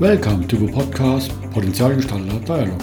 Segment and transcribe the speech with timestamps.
[0.00, 2.82] Welcome to the podcast Potenzialgestalter Dialog.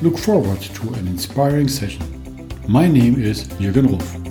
[0.00, 2.06] Look forward to an inspiring session.
[2.68, 4.23] My name is Jürgen Ruf.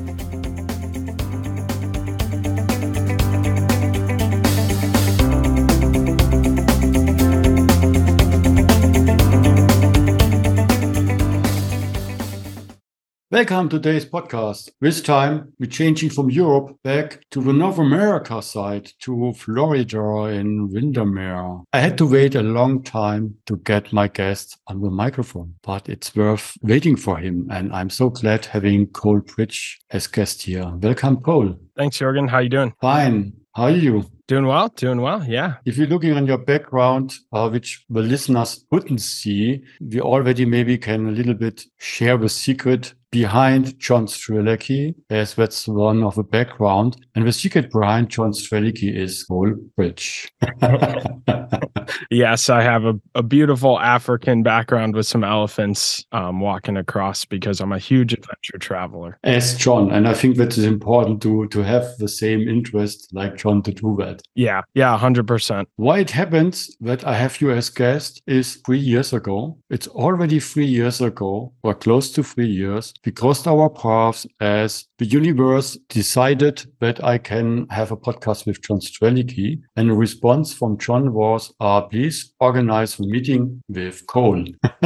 [13.33, 14.69] Welcome to today's podcast.
[14.79, 20.69] This time we're changing from Europe back to the North America side to Florida in
[20.69, 21.63] Windermere.
[21.73, 25.89] I had to wait a long time to get my guest on the microphone, but
[25.89, 27.47] it's worth waiting for him.
[27.49, 30.71] And I'm so glad having Cole Bridge as guest here.
[30.71, 31.55] Welcome, Cole.
[31.75, 32.29] Thanks, Jorgen.
[32.29, 32.73] How are you doing?
[32.81, 33.33] Fine.
[33.55, 34.05] How are you?
[34.27, 35.23] Doing well, doing well.
[35.27, 35.55] Yeah.
[35.65, 40.77] If you're looking on your background, uh, which the listeners couldn't see, we already maybe
[40.77, 46.23] can a little bit share the secret behind John Strelecky, as that's one of the
[46.23, 46.97] background.
[47.13, 50.33] And the secret behind John Strelecky is Cole Bridge.
[52.09, 57.61] yes, I have a, a beautiful African background with some elephants um, walking across because
[57.61, 59.19] I'm a huge adventure traveler.
[59.23, 63.37] As John, and I think that is important to to have the same interest like
[63.37, 64.23] John to do that.
[64.33, 65.69] Yeah, yeah, hundred percent.
[65.75, 69.59] Why it happens that I have you as guest is three years ago.
[69.69, 74.85] It's already three years ago, or close to three years we crossed our paths as
[74.97, 79.61] the universe decided that I can have a podcast with John Strelecky.
[79.75, 84.45] And the response from John was, uh, please organize a meeting with Cole.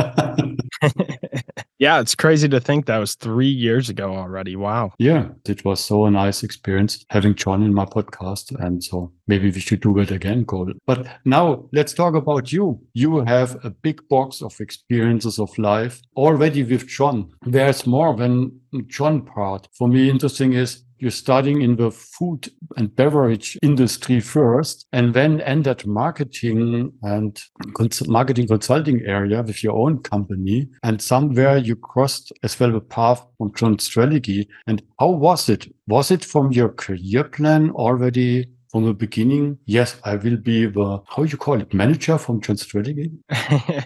[1.80, 4.56] yeah, it's crazy to think that was three years ago already.
[4.56, 4.94] Wow.
[4.98, 8.58] Yeah, it was so a nice experience having John in my podcast.
[8.60, 10.74] And so maybe we should do it again, Cole.
[10.86, 12.80] But now let's talk about you.
[12.94, 17.32] You have a big box of experiences of life already with John.
[17.46, 19.68] There's more than John part.
[19.74, 25.42] For me, interesting is you're starting in the food and beverage industry first and then
[25.42, 27.42] entered marketing and
[27.76, 30.68] cons- marketing consulting area with your own company.
[30.84, 34.48] And somewhere you crossed as well the path from John Strelecky.
[34.66, 35.68] And how was it?
[35.88, 41.02] Was it from your career plan already from the beginning, yes, I will be the
[41.08, 43.12] how you call it manager from John Strelecky.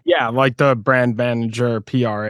[0.06, 2.28] yeah, like the brand manager, PR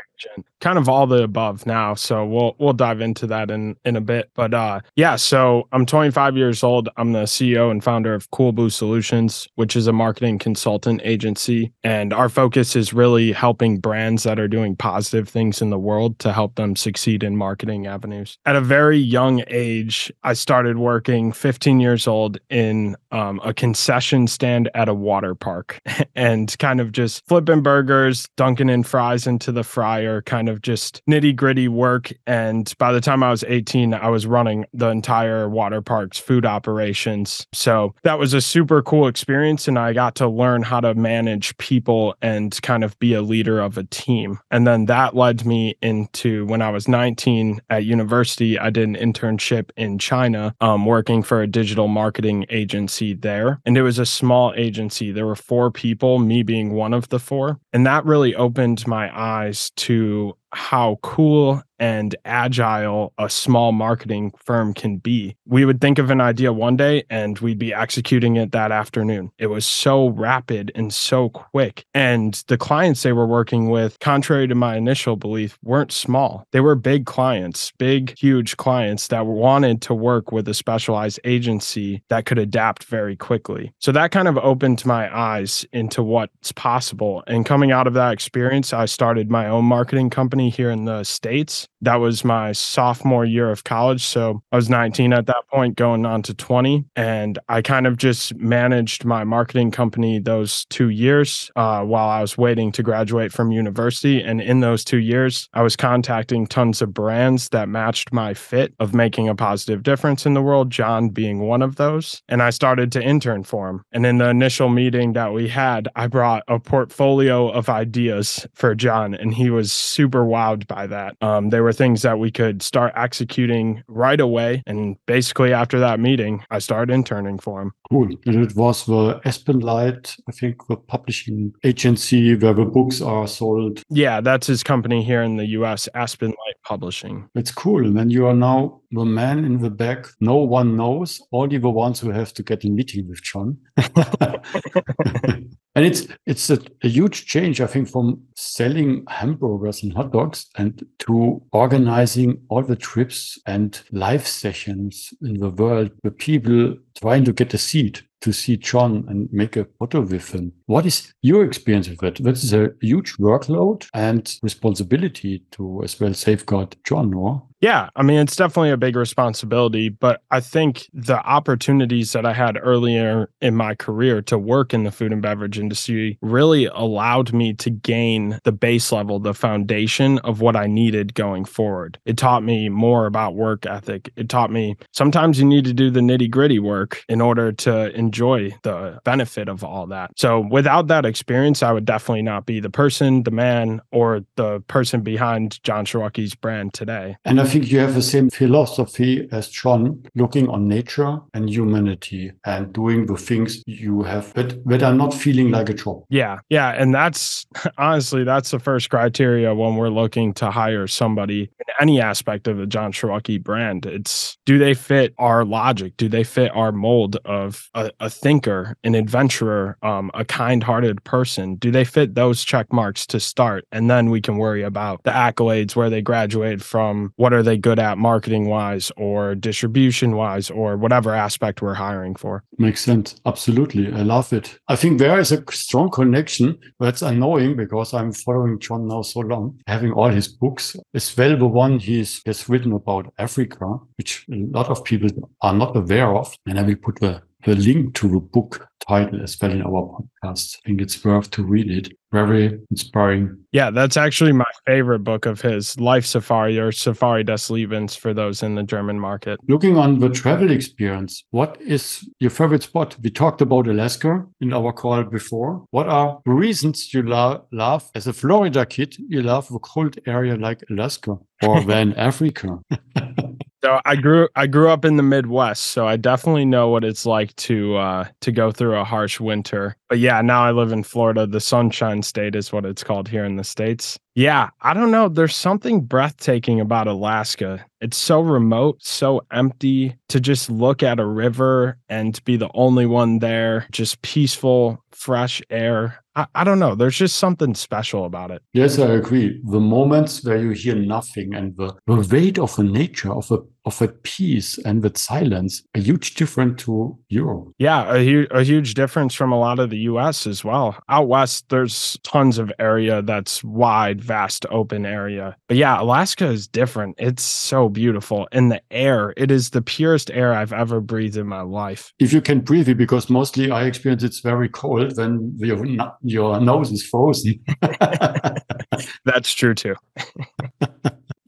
[0.59, 1.93] kind of all the above now.
[1.95, 4.29] So we'll we'll dive into that in in a bit.
[4.35, 6.89] But uh yeah, so I'm 25 years old.
[6.97, 11.71] I'm the CEO and founder of Cool Blue Solutions, which is a marketing consultant agency.
[11.83, 16.19] And our focus is really helping brands that are doing positive things in the world
[16.19, 18.37] to help them succeed in marketing avenues.
[18.45, 24.27] At a very young age, I started working 15 years old in um, a concession
[24.27, 25.79] stand at a water park
[26.15, 30.61] and kind of just flipping burgers, dunking in fries into the fryer, kind of of
[30.61, 32.13] just nitty gritty work.
[32.27, 36.45] And by the time I was 18, I was running the entire water park's food
[36.45, 37.47] operations.
[37.53, 39.67] So that was a super cool experience.
[39.67, 43.59] And I got to learn how to manage people and kind of be a leader
[43.59, 44.39] of a team.
[44.51, 48.95] And then that led me into when I was 19 at university, I did an
[48.95, 53.61] internship in China, um, working for a digital marketing agency there.
[53.65, 55.11] And it was a small agency.
[55.11, 57.59] There were four people, me being one of the four.
[57.71, 64.31] And that really opened my eyes to to how cool and agile a small marketing
[64.37, 65.35] firm can be.
[65.47, 69.31] We would think of an idea one day and we'd be executing it that afternoon.
[69.39, 71.85] It was so rapid and so quick.
[71.95, 76.45] And the clients they were working with, contrary to my initial belief, weren't small.
[76.51, 82.03] They were big clients, big, huge clients that wanted to work with a specialized agency
[82.09, 83.73] that could adapt very quickly.
[83.79, 87.23] So that kind of opened my eyes into what's possible.
[87.25, 91.03] And coming out of that experience, I started my own marketing company here in the
[91.03, 94.03] States that was my sophomore year of college.
[94.03, 96.85] So I was 19 at that point, going on to 20.
[96.95, 102.21] And I kind of just managed my marketing company those two years uh, while I
[102.21, 104.21] was waiting to graduate from university.
[104.21, 108.73] And in those two years, I was contacting tons of brands that matched my fit
[108.79, 112.21] of making a positive difference in the world, John being one of those.
[112.29, 113.81] And I started to intern for him.
[113.91, 118.75] And in the initial meeting that we had, I brought a portfolio of ideas for
[118.75, 121.15] John, and he was super wowed by that.
[121.21, 124.61] Um, they were were things that we could start executing right away.
[124.67, 127.71] And basically, after that meeting, I started interning for him.
[127.89, 128.09] Cool.
[128.25, 133.83] And it was the Aspenlight, I think, the publishing agency where the books are sold.
[133.89, 137.29] Yeah, that's his company here in the US, Aspenlight Publishing.
[137.35, 137.85] It's cool.
[137.85, 140.07] And then you are now the man in the back.
[140.19, 143.57] No one knows, only the ones who have to get a meeting with John.
[145.75, 150.47] and it's it's a, a, huge change, I think, from selling hamburgers and hot dogs
[150.57, 157.23] and to organizing all the trips and live sessions in the world where people trying
[157.25, 160.53] to get a seat to see John and make a photo with him.
[160.65, 162.19] What is your experience with it?
[162.43, 167.43] is a huge workload and responsibility to as well safeguard John, or?
[167.61, 172.33] Yeah, I mean, it's definitely a big responsibility, but I think the opportunities that I
[172.33, 177.33] had earlier in my career to work in the food and beverage industry really allowed
[177.33, 181.99] me to gain the base level, the foundation of what I needed going forward.
[182.03, 184.11] It taught me more about work ethic.
[184.15, 187.95] It taught me sometimes you need to do the nitty gritty work in order to
[187.95, 190.11] enjoy the benefit of all that.
[190.17, 194.61] So without that experience, I would definitely not be the person, the man, or the
[194.61, 197.17] person behind John Strelecky's brand today.
[197.23, 202.31] And I think you have the same philosophy as John, looking on nature and humanity
[202.45, 206.03] and doing the things you have that, that are not feeling like a job.
[206.09, 206.39] Yeah.
[206.49, 206.69] Yeah.
[206.69, 207.45] And that's
[207.77, 212.57] honestly, that's the first criteria when we're looking to hire somebody in any aspect of
[212.57, 213.85] the John Strelecky brand.
[213.85, 215.97] It's do they fit our logic?
[215.97, 221.03] Do they fit our mold of a, a thinker, an adventurer, um, a kind hearted
[221.03, 221.55] person?
[221.55, 223.65] Do they fit those check marks to start?
[223.71, 227.43] And then we can worry about the accolades, where they graduated from, what are are
[227.43, 232.43] they good at marketing wise or distribution wise or whatever aspect we're hiring for.
[232.57, 233.15] Makes sense.
[233.25, 233.91] Absolutely.
[233.91, 234.59] I love it.
[234.67, 236.57] I think there is a strong connection.
[236.79, 241.35] That's annoying because I'm following John now so long, having all his books, as well
[241.35, 245.09] the one he's has written about Africa, which a lot of people
[245.41, 246.33] are not aware of.
[246.45, 250.05] And I will put the the link to the book title as well in our
[250.23, 250.57] podcast.
[250.57, 251.93] I think it's worth to read it.
[252.11, 253.37] Very inspiring.
[253.51, 258.13] Yeah, that's actually my favorite book of his, Life Safari or Safari des Lebens for
[258.13, 259.39] those in the German market.
[259.47, 262.97] Looking on the travel experience, what is your favorite spot?
[263.01, 265.65] We talked about Alaska in our call before.
[265.71, 269.97] What are the reasons you lo- love, as a Florida kid, you love a cold
[270.05, 272.59] area like Alaska or then Africa?
[273.63, 277.05] So I grew I grew up in the Midwest, so I definitely know what it's
[277.05, 279.75] like to uh, to go through a harsh winter.
[279.87, 281.27] But yeah, now I live in Florida.
[281.27, 283.99] The Sunshine State is what it's called here in the states.
[284.15, 285.09] Yeah, I don't know.
[285.09, 287.63] There's something breathtaking about Alaska.
[287.81, 292.87] It's so remote, so empty to just look at a river and be the only
[292.87, 296.00] one there, just peaceful, fresh air.
[296.15, 296.75] I, I, don't know.
[296.75, 298.41] There's just something special about it.
[298.53, 299.41] Yes, I agree.
[299.45, 303.37] The moments where you hear nothing and the, the weight of the nature of a
[303.65, 307.53] of a peace and with silence, a huge difference to Europe.
[307.57, 310.77] Yeah, a, hu- a huge difference from a lot of the US as well.
[310.89, 315.35] Out west, there's tons of area that's wide, vast, open area.
[315.47, 316.95] But yeah, Alaska is different.
[316.97, 318.27] It's so beautiful.
[318.31, 321.93] And the air, it is the purest air I've ever breathed in my life.
[321.99, 325.63] If you can breathe it, because mostly I experience it's very cold when your,
[326.01, 327.39] your nose is frozen.
[329.05, 329.75] that's true too.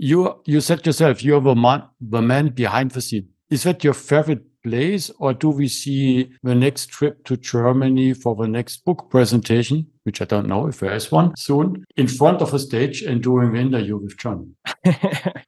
[0.03, 3.29] you you said yourself you're the man the man behind the scene.
[3.50, 8.35] Is that your favorite place, or do we see the next trip to Germany for
[8.35, 9.88] the next book presentation?
[10.03, 13.23] which I don't know if there is one soon, in front of a stage and
[13.23, 14.55] doing the interview with John?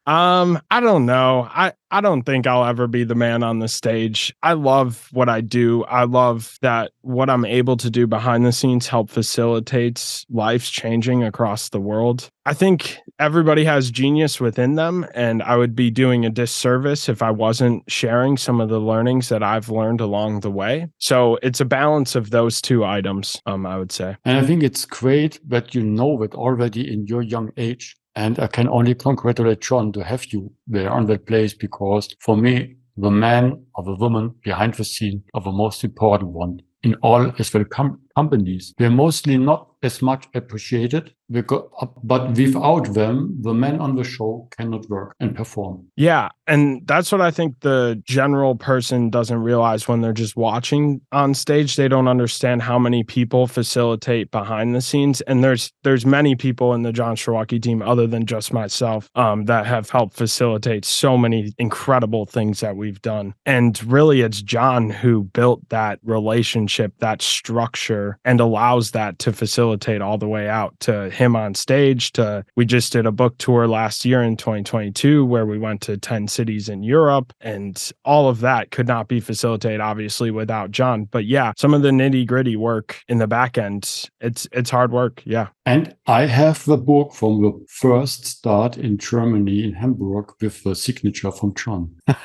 [0.05, 1.47] um, I don't know.
[1.49, 4.33] I, I don't think I'll ever be the man on the stage.
[4.41, 5.83] I love what I do.
[5.85, 11.23] I love that what I'm able to do behind the scenes help facilitates lives changing
[11.23, 12.29] across the world.
[12.45, 17.21] I think everybody has genius within them, and I would be doing a disservice if
[17.21, 20.87] I wasn't sharing some of the learnings that I've learned along the way.
[20.97, 24.17] So it's a balance of those two items, um, I would say.
[24.25, 27.95] And I think it's great that you know it already in your young age.
[28.15, 32.37] And I can only congratulate John to have you there on that place because for
[32.37, 36.95] me, the man or the woman behind the scene are the most important one in
[37.01, 38.73] all as well com- companies.
[38.77, 41.63] They're mostly not as much appreciated because,
[42.03, 45.87] but without them, the men on the show cannot work and perform.
[45.95, 46.29] Yeah.
[46.47, 51.33] And that's what I think the general person doesn't realize when they're just watching on
[51.33, 51.75] stage.
[51.75, 55.21] They don't understand how many people facilitate behind the scenes.
[55.21, 59.45] And there's there's many people in the John Strelecky team other than just myself um,
[59.45, 63.33] that have helped facilitate so many incredible things that we've done.
[63.45, 69.74] And really it's John who built that relationship, that structure, and allows that to facilitate
[70.01, 73.67] all the way out to him on stage to we just did a book tour
[73.67, 78.39] last year in 2022 where we went to 10 cities in Europe and all of
[78.39, 81.05] that could not be facilitated obviously without John.
[81.05, 84.91] But yeah some of the nitty gritty work in the back end it's it's hard
[84.91, 85.21] work.
[85.25, 85.47] Yeah.
[85.65, 90.75] And I have the book from the first start in Germany in Hamburg with the
[90.75, 91.95] signature from John.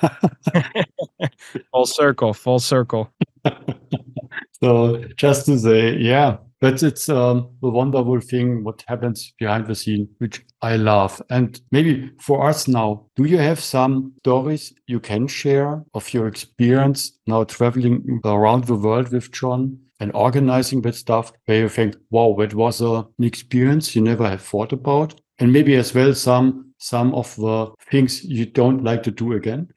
[1.73, 3.13] Full circle full circle.
[4.63, 9.75] So just to say yeah but it's um, a wonderful thing what happens behind the
[9.75, 11.21] scene, which I love.
[11.31, 16.27] And maybe for us now, do you have some stories you can share of your
[16.27, 19.79] experience now traveling around the world with John?
[20.01, 24.41] and organizing that stuff where you think, wow, that was an experience you never had
[24.41, 25.21] thought about.
[25.39, 29.69] And maybe as well some some of the things you don't like to do again.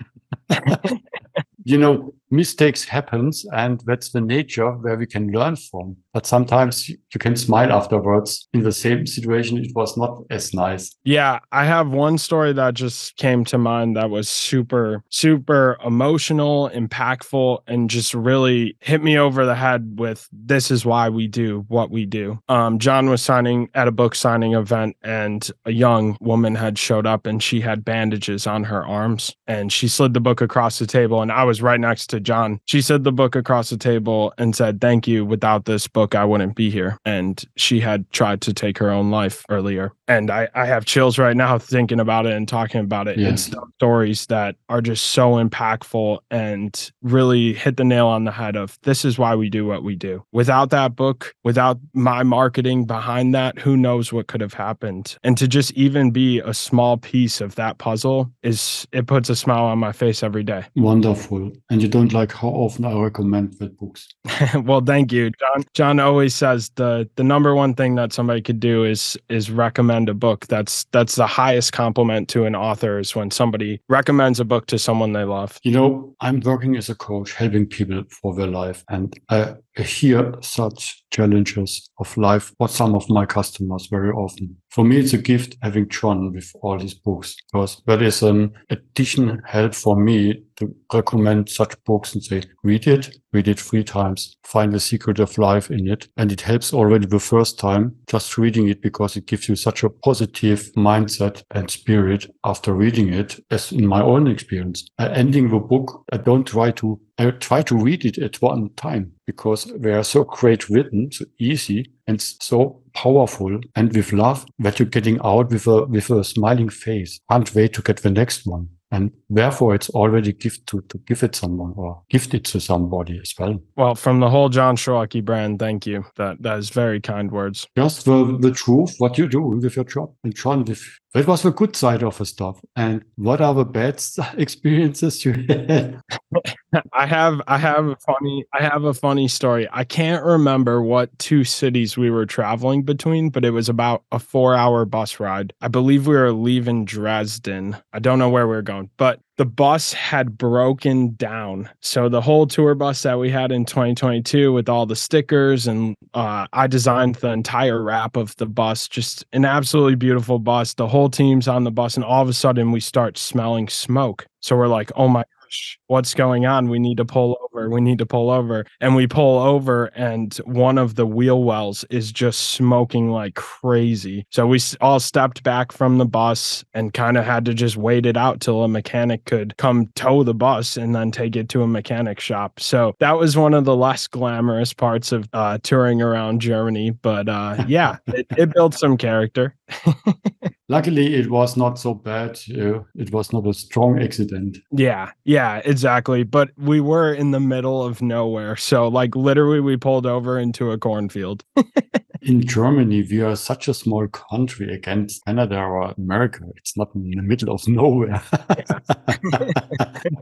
[1.65, 5.95] you know, mistakes happens and that's the nature where we can learn from.
[6.13, 8.47] But sometimes you can smile afterwards.
[8.53, 10.95] In the same situation it was not as nice.
[11.03, 16.69] Yeah i have one story that just came to mind that was super super emotional
[16.73, 21.65] impactful and just really hit me over the head with this is why we do
[21.67, 22.39] what we do.
[22.49, 27.05] Um, john was signing at a book signing event and a young woman had showed
[27.05, 30.87] up and she had bandages on her arms and she slid the book across the
[30.87, 32.59] table and i was right next to John.
[32.65, 35.25] She said the book across the table and said, Thank you.
[35.25, 36.97] Without this book, I wouldn't be here.
[37.05, 39.93] And she had tried to take her own life earlier.
[40.07, 43.19] And I, I have chills right now thinking about it and talking about it.
[43.19, 48.55] It's stories that are just so impactful and really hit the nail on the head
[48.55, 50.23] of this is why we do what we do.
[50.31, 55.17] Without that book, without my marketing behind that, who knows what could have happened.
[55.23, 59.35] And to just even be a small piece of that puzzle is it puts a
[59.35, 60.65] smile on my face every day.
[60.75, 61.51] Wonderful.
[61.69, 64.07] And you don't like how often I recommend that books.
[64.63, 65.31] well, thank you.
[65.31, 69.51] John John always says the the number one thing that somebody could do is is
[69.51, 70.47] recommend a book.
[70.47, 74.79] That's that's the highest compliment to an author is when somebody recommends a book to
[74.79, 75.57] someone they love.
[75.63, 80.35] You know, I'm working as a coach helping people for their life and I hear
[80.41, 84.55] such challenges of life for some of my customers very often.
[84.69, 88.53] For me, it's a gift having John with all his books because that is an
[88.69, 93.83] additional help for me to recommend such books and say, read it, read it three
[93.83, 96.07] times, find the secret of life in it.
[96.17, 99.83] And it helps already the first time just reading it because it gives you such
[99.83, 104.87] a positive mindset and spirit after reading it as in my own experience.
[104.99, 108.69] Uh, ending the book, I don't try to I try to read it at one
[108.75, 114.45] time because they are so great written, so easy and so powerful and with love
[114.59, 117.19] that you're getting out with a with a smiling face.
[117.29, 118.69] Can't wait to get the next one.
[118.91, 123.19] And therefore it's already gift to, to give it someone or gift it to somebody
[123.19, 123.59] as well.
[123.75, 126.05] Well, from the whole John Strelecky brand, thank you.
[126.17, 127.67] That that is very kind words.
[127.75, 130.13] Just the, the truth, what you do with your job.
[130.23, 132.59] And John, with that was the good side of the stuff.
[132.75, 134.03] And what are the bad
[134.37, 136.01] experiences you had?
[136.93, 139.67] I have I have a funny I have a funny story.
[139.71, 144.17] I can't remember what two cities we were traveling between, but it was about a
[144.17, 145.53] 4-hour bus ride.
[145.61, 147.77] I believe we were leaving Dresden.
[147.93, 151.69] I don't know where we were going, but the bus had broken down.
[151.81, 155.95] So the whole tour bus that we had in 2022 with all the stickers and
[156.13, 160.75] uh, I designed the entire wrap of the bus, just an absolutely beautiful bus.
[160.75, 164.27] The whole team's on the bus and all of a sudden we start smelling smoke.
[164.41, 165.23] So we're like, "Oh my
[165.53, 166.69] gosh, what's going on?
[166.69, 167.69] We need to pull over.
[167.69, 171.85] We need to pull over." And we pull over and one of the wheel wells
[171.89, 174.25] is just smoking like crazy.
[174.29, 178.05] So we all stepped back from the bus and kind of had to just wait
[178.05, 181.61] it out till a mechanic could come tow the bus and then take it to
[181.61, 182.59] a mechanic shop.
[182.59, 186.91] So that was one of the less glamorous parts of uh, touring around Germany.
[186.91, 189.55] But uh, yeah, it, it built some character.
[190.73, 192.39] Luckily, it was not so bad.
[192.49, 194.57] Uh, it was not a strong accident.
[194.71, 196.23] Yeah, yeah, exactly.
[196.23, 198.55] But we were in the middle of nowhere.
[198.55, 201.45] So, like, literally, we pulled over into a cornfield.
[202.25, 206.45] in Germany, we are such a small country against Canada or America.
[206.55, 208.21] It's not in the middle of nowhere.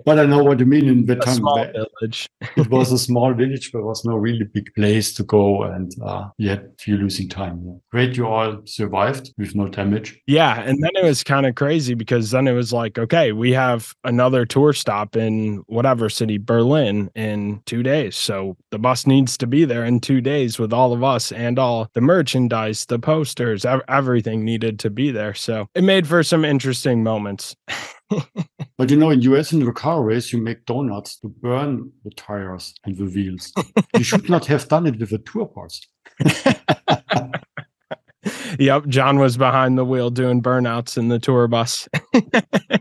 [0.05, 2.27] but I know what you mean in the a small village.
[2.57, 3.71] it was a small village.
[3.71, 7.79] But there was no really big place to go, and uh, yet you're losing time.
[7.91, 10.19] Great, you all survived with no damage.
[10.27, 13.51] Yeah, and then it was kind of crazy because then it was like, okay, we
[13.53, 18.15] have another tour stop in whatever city, Berlin, in two days.
[18.15, 21.59] So the bus needs to be there in two days with all of us and
[21.59, 25.33] all the merchandise, the posters, everything needed to be there.
[25.33, 27.55] So it made for some interesting moments.
[28.77, 32.11] but you know, in US in the car race, you make donuts to burn the
[32.11, 33.51] tires and the wheels.
[33.97, 35.81] you should not have done it with the tour bus.
[38.59, 41.87] yep, John was behind the wheel doing burnouts in the tour bus.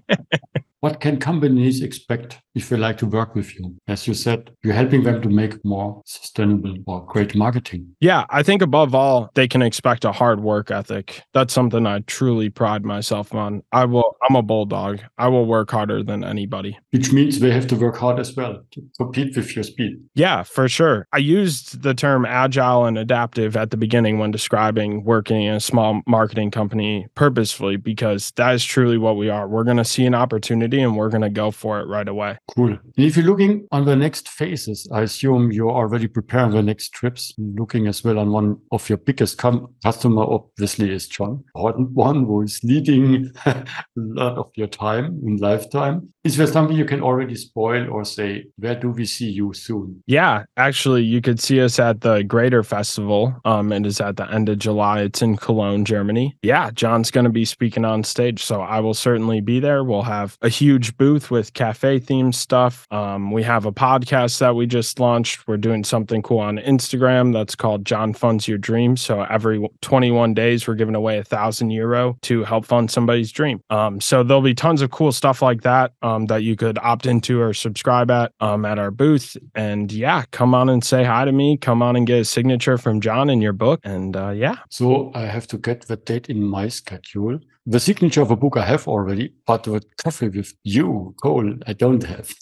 [1.00, 3.74] what can companies expect if they like to work with you?
[3.88, 7.94] As you said, you're helping them to make more sustainable or great marketing.
[8.00, 11.22] Yeah, I think above all, they can expect a hard work ethic.
[11.32, 13.62] That's something I truly pride myself on.
[13.72, 15.00] I will I'm a bulldog.
[15.16, 16.78] I will work harder than anybody.
[16.90, 19.94] Which means they have to work hard as well to compete with your speed.
[20.14, 21.06] Yeah, for sure.
[21.12, 25.60] I used the term agile and adaptive at the beginning when describing working in a
[25.60, 29.48] small marketing company purposefully because that is truly what we are.
[29.48, 32.38] We're going to see an opportunity and we're going to go for it right away.
[32.54, 32.70] Cool.
[32.70, 36.90] And if you're looking on the next phases, I assume you're already preparing the next
[36.90, 42.24] trips, looking as well on one of your biggest com- customer, obviously, is John, one
[42.24, 43.64] who is leading a
[43.96, 46.12] lot of your time in lifetime.
[46.22, 50.02] Is there something you can already spoil or say, where do we see you soon?
[50.06, 53.34] Yeah, actually, you could see us at the Greator Festival.
[53.44, 55.00] Um, it is at the end of July.
[55.00, 56.36] It's in Cologne, Germany.
[56.42, 59.84] Yeah, John's going to be speaking on stage, so I will certainly be there.
[59.84, 62.86] We'll have a huge booth with cafe themed stuff.
[62.90, 65.46] Um, we have a podcast that we just launched.
[65.46, 68.96] We're doing something cool on Instagram that's called John Funds Your Dream.
[68.96, 73.62] So every 21 days, we're giving away a thousand euro to help fund somebody's dream.
[73.70, 77.06] Um, so there'll be tons of cool stuff like that um, that you could opt
[77.06, 79.36] into or subscribe at um, at our booth.
[79.54, 81.56] And yeah, come on and say hi to me.
[81.56, 83.80] Come on and get a signature from John in your book.
[83.84, 84.56] And uh, yeah.
[84.68, 87.40] So I have to get the date in my schedule.
[87.66, 91.74] The signature of a book I have already, but the coffee with you, Cole, I
[91.74, 92.32] don't have.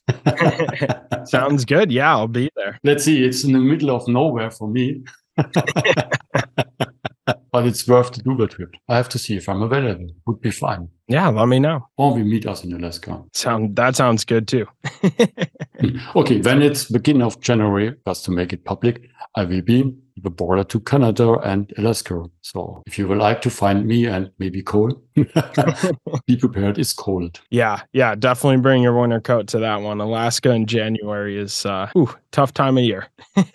[1.29, 1.91] Sounds good.
[1.91, 2.79] Yeah, I'll be there.
[2.85, 3.25] Let's see.
[3.25, 5.03] It's in the middle of nowhere for me.
[7.53, 8.71] but it's worth to do the trip.
[8.89, 10.07] I have to see if I'm available.
[10.27, 10.89] Would be fine.
[11.09, 11.87] Yeah, let me know.
[11.97, 13.23] Or we meet us in Alaska.
[13.33, 14.67] Sound that sounds good too.
[16.17, 20.31] okay, when it's beginning of January, just to make it public, I will be the
[20.31, 22.25] border to Canada and Alaska.
[22.43, 25.01] So if you would like to find me and maybe Cole,
[26.27, 26.79] be prepared.
[26.79, 27.41] It's cold.
[27.51, 30.01] Yeah, yeah, definitely bring your winter coat to that one.
[30.01, 33.09] Alaska in January is uh ooh, tough time of year.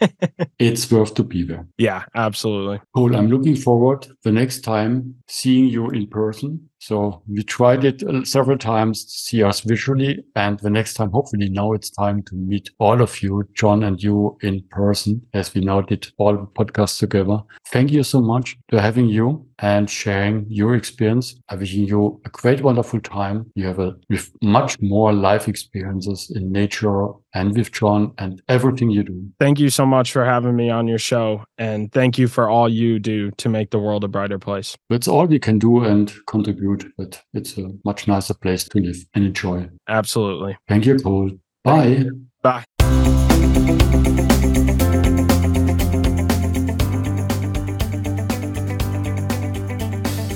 [0.59, 1.67] it's worth to be there.
[1.77, 2.81] Yeah, absolutely.
[2.95, 3.15] Cool.
[3.15, 8.25] I'm looking forward the next time seeing you in person so we tried it uh,
[8.25, 10.21] several times to see us visually.
[10.35, 14.03] And the next time, hopefully now it's time to meet all of you, John and
[14.03, 17.39] you in person, as we now did all the podcasts together.
[17.67, 21.39] Thank you so much for having you and sharing your experience.
[21.47, 23.49] I wish you a great, wonderful time.
[23.55, 28.89] You have a with much more life experiences in nature and with John and everything
[28.89, 29.29] you do.
[29.39, 31.43] Thank you so much for having me on your show.
[31.57, 34.77] And thank you for all you do to make the world a brighter place.
[34.89, 38.97] That's all we can do and contribute, but it's a much nicer place to live
[39.13, 39.69] and enjoy.
[39.87, 40.57] Absolutely.
[40.67, 41.31] Thank you, Cole.
[41.63, 41.87] Bye.
[41.87, 42.25] You.
[42.41, 42.63] Bye.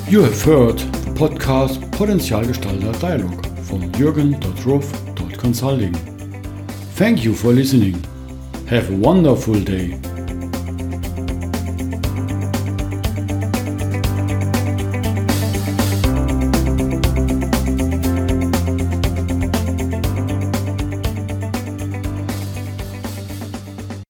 [0.09, 6.16] You have heard the podcast Potenzialgestalter Dialog from Jürgen.Ruff.Consulting.
[6.97, 8.03] Thank you for listening.
[8.65, 9.99] Have a wonderful day.